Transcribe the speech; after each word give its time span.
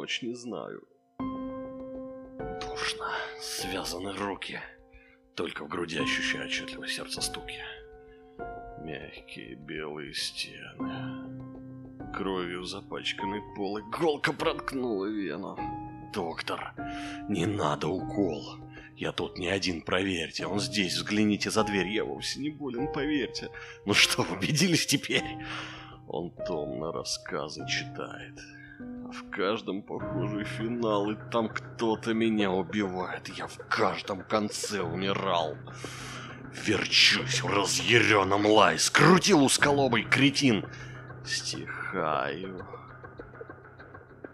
ночь, 0.00 0.22
не 0.22 0.34
знаю. 0.34 0.82
Душно, 2.60 3.12
связаны 3.40 4.12
руки. 4.12 4.60
Только 5.34 5.64
в 5.64 5.68
груди 5.68 5.98
ощущаю 5.98 6.46
отчетливо 6.46 6.88
сердце 6.88 7.20
стуки. 7.20 7.62
Мягкие 8.82 9.56
белые 9.56 10.14
стены. 10.14 11.32
Кровью 12.14 12.64
запачканный 12.64 13.42
пол, 13.54 13.80
иголка 13.80 14.32
проткнула 14.32 15.06
вену. 15.06 15.58
Доктор, 16.12 16.74
не 17.28 17.46
надо 17.46 17.88
укол. 17.88 18.56
Я 18.96 19.12
тут 19.12 19.38
не 19.38 19.48
один, 19.48 19.82
проверьте. 19.82 20.46
Он 20.46 20.60
здесь, 20.60 20.94
взгляните 20.94 21.50
за 21.50 21.64
дверь. 21.64 21.88
Я 21.88 22.04
вовсе 22.04 22.40
не 22.40 22.50
болен, 22.50 22.92
поверьте. 22.92 23.48
Ну 23.86 23.94
что, 23.94 24.22
убедились 24.22 24.86
теперь? 24.86 25.24
Он 26.12 26.30
томно 26.44 26.90
рассказы 26.90 27.64
читает. 27.68 28.36
А 28.80 29.12
в 29.12 29.30
каждом 29.30 29.80
похожий 29.80 30.42
финал, 30.42 31.08
и 31.12 31.16
там 31.30 31.48
кто-то 31.48 32.12
меня 32.14 32.50
убивает. 32.50 33.28
Я 33.28 33.46
в 33.46 33.56
каждом 33.68 34.22
конце 34.24 34.80
умирал. 34.80 35.54
Верчусь 36.66 37.44
в 37.44 37.54
разъяренном 37.54 38.44
лай, 38.44 38.76
скрутил 38.80 39.44
усколобый 39.44 40.02
кретин. 40.02 40.64
Стихаю. 41.24 42.66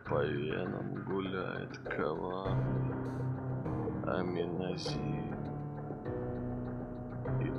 По 0.07 0.25
венам 0.25 1.05
гуляет 1.05 1.77
коварный 1.95 2.95
аминозин. 4.07 5.36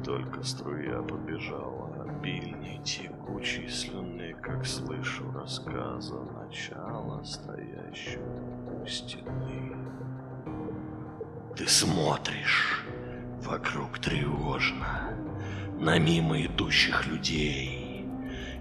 Только 0.08 0.42
струя 0.42 1.02
побежала, 1.02 1.92
обильней 2.02 2.82
текучей 2.82 3.68
слюны, 3.68 4.34
как 4.42 4.66
слышу 4.66 5.30
рассказа 5.34 6.22
начала 6.32 7.22
стоящего 7.26 8.82
у 8.82 8.88
стены. 8.88 9.76
Ты 11.58 11.68
смотришь, 11.68 12.86
вокруг 13.42 14.00
тревожно, 14.00 15.14
на 15.78 16.00
мимо 16.00 16.42
идущих 16.42 17.06
людей, 17.06 18.08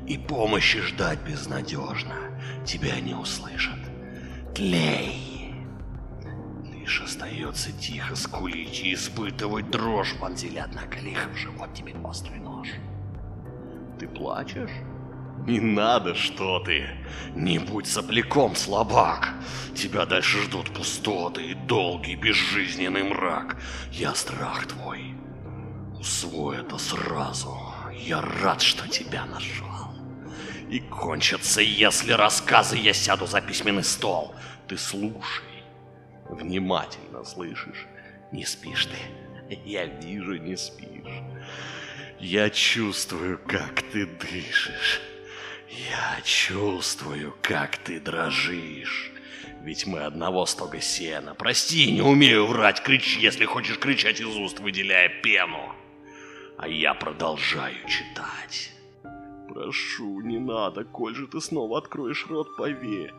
и 0.09 0.19
помощи 0.19 0.81
ждать 0.81 1.21
безнадежно, 1.21 2.41
тебя 2.65 2.99
не 2.99 3.15
услышат. 3.15 3.79
Тлей! 4.53 5.26
Лишь 6.87 7.01
остается 7.01 7.73
тихо 7.73 8.15
скулить 8.15 8.79
и 8.79 8.95
испытывать 8.95 9.71
дрожь, 9.71 10.15
вонзили, 10.21 10.59
однако 10.59 11.01
лихо 11.01 11.29
в 11.31 11.37
живот 11.37 11.75
тебе 11.75 11.93
острый 12.05 12.39
нож. 12.39 12.69
Ты 13.99 14.07
плачешь? 14.07 14.71
Не 15.49 15.59
надо, 15.59 16.15
что 16.15 16.61
ты. 16.61 16.89
Не 17.35 17.59
будь 17.59 17.89
сопляком, 17.89 18.55
слабак. 18.55 19.35
Тебя 19.75 20.07
дальше 20.07 20.41
ждут 20.43 20.73
пустоты 20.73 21.51
и 21.51 21.55
долгий 21.55 22.15
безжизненный 22.15 23.03
мрак. 23.03 23.61
Я 23.91 24.15
страх 24.15 24.69
твой. 24.69 25.17
Усвой 25.99 26.59
это 26.59 26.79
сразу. 26.79 27.53
Я 27.99 28.21
рад, 28.21 28.63
что 28.63 28.87
тебя 28.87 29.27
нашел. 29.27 29.67
И 30.71 30.79
кончится, 30.79 31.61
если 31.61 32.13
рассказы 32.13 32.77
я 32.77 32.93
сяду 32.93 33.27
за 33.27 33.41
письменный 33.41 33.83
стол. 33.83 34.37
Ты 34.69 34.79
слушай. 34.79 35.56
Внимательно 36.29 37.25
слышишь. 37.25 37.87
Не 38.33 38.45
спишь 38.45 38.87
ты. 38.87 39.57
Я 39.65 39.87
вижу, 39.87 40.37
не 40.37 40.57
спишь. 40.57 41.23
Я 42.19 42.51
чувствую, 42.51 43.39
как 43.47 43.83
ты 43.93 44.07
дышишь. 44.07 45.01
Я 45.69 46.21
чувствую, 46.25 47.35
как 47.43 47.77
ты 47.79 48.01
дрожишь. 48.01 49.13
Ведь 49.63 49.87
мы 49.87 50.01
одного 50.01 50.47
стога 50.47 50.81
сена. 50.81 51.35
Прости, 51.35 51.91
не 51.91 52.03
умею 52.03 52.47
врать. 52.47 52.83
Кричи, 52.83 53.21
если 53.21 53.45
хочешь 53.45 53.79
кричать 53.79 54.21
из 54.21 54.35
уст, 54.37 54.61
выделяя 54.61 55.09
пену. 55.23 55.75
А 56.57 56.69
я 56.69 56.95
продолжаю 56.95 57.77
читать. 57.87 58.73
Прошу, 59.49 60.21
не 60.21 60.39
надо, 60.39 60.85
коль 60.85 61.15
же 61.15 61.27
ты 61.27 61.41
снова 61.41 61.79
откроешь 61.79 62.27
рот, 62.29 62.57
поверь. 62.57 63.13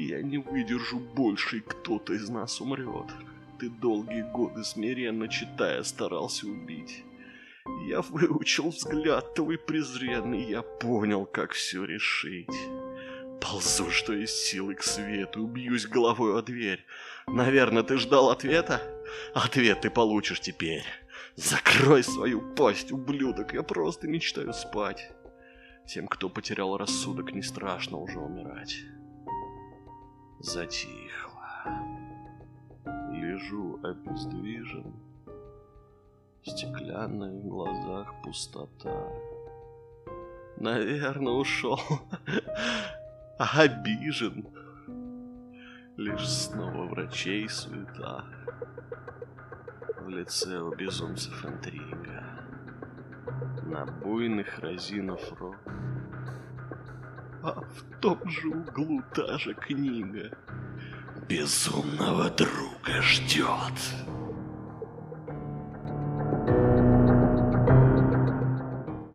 Я 0.00 0.22
не 0.22 0.38
выдержу 0.38 1.00
больше, 1.00 1.56
и 1.56 1.60
кто-то 1.60 2.12
из 2.12 2.28
нас 2.28 2.60
умрет. 2.60 3.10
Ты 3.58 3.68
долгие 3.68 4.22
годы 4.22 4.62
смиренно 4.62 5.26
читая 5.26 5.82
старался 5.82 6.46
убить. 6.46 7.02
Я 7.88 8.02
выучил 8.02 8.68
взгляд 8.68 9.34
твой 9.34 9.58
презренный, 9.58 10.44
я 10.44 10.62
понял, 10.62 11.26
как 11.26 11.50
все 11.50 11.82
решить. 11.82 12.46
Ползу, 13.40 13.90
что 13.90 14.12
из 14.12 14.30
силы 14.30 14.76
к 14.76 14.84
свету, 14.84 15.44
бьюсь 15.48 15.86
головой 15.86 16.38
о 16.38 16.42
дверь. 16.42 16.86
Наверное, 17.26 17.82
ты 17.82 17.98
ждал 17.98 18.30
ответа? 18.30 18.80
Ответ 19.34 19.80
ты 19.80 19.90
получишь 19.90 20.40
теперь. 20.40 20.84
Закрой 21.34 22.04
свою 22.04 22.54
пасть, 22.54 22.92
ублюдок, 22.92 23.52
я 23.52 23.64
просто 23.64 24.06
мечтаю 24.06 24.52
спать. 24.52 25.10
Тем, 25.88 26.06
кто 26.06 26.28
потерял 26.28 26.76
рассудок, 26.76 27.32
не 27.32 27.42
страшно 27.42 27.98
уже 27.98 28.20
умирать. 28.20 28.76
Затихло. 30.48 31.68
Лежу 33.12 33.78
обездвижен. 33.82 34.94
В 36.42 36.48
стеклянных 36.48 37.44
глазах 37.44 38.14
пустота. 38.24 39.12
Наверное, 40.56 41.34
ушел. 41.34 41.78
Обижен. 43.38 44.48
Лишь 45.98 46.26
снова 46.26 46.86
врачей 46.86 47.46
суета. 47.50 48.24
В 50.00 50.08
лице 50.08 50.60
у 50.60 50.74
безумцев 50.74 51.44
интрига. 51.44 52.24
На 53.64 53.84
буйных 53.84 54.58
разинов 54.60 55.30
рот. 55.38 55.56
А 57.48 57.60
в 57.60 58.00
том 58.00 58.18
же 58.28 58.48
углу 58.48 59.02
та 59.14 59.38
же 59.38 59.54
книга. 59.54 60.30
Безумного 61.28 62.28
друга 62.28 63.00
ждет. 63.00 63.72